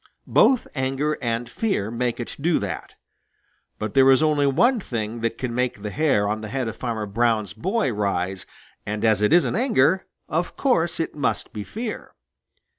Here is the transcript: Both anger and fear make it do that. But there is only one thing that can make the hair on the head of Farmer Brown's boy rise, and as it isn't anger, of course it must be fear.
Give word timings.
Both 0.25 0.67
anger 0.73 1.15
and 1.21 1.47
fear 1.47 1.91
make 1.91 2.19
it 2.19 2.35
do 2.41 2.57
that. 2.57 2.95
But 3.77 3.93
there 3.93 4.09
is 4.09 4.23
only 4.23 4.47
one 4.47 4.79
thing 4.79 5.19
that 5.19 5.37
can 5.37 5.53
make 5.53 5.83
the 5.83 5.91
hair 5.91 6.27
on 6.27 6.41
the 6.41 6.47
head 6.47 6.67
of 6.67 6.75
Farmer 6.75 7.05
Brown's 7.05 7.53
boy 7.53 7.93
rise, 7.93 8.47
and 8.83 9.05
as 9.05 9.21
it 9.21 9.31
isn't 9.31 9.55
anger, 9.55 10.07
of 10.27 10.57
course 10.57 10.99
it 10.99 11.13
must 11.13 11.53
be 11.53 11.63
fear. 11.63 12.15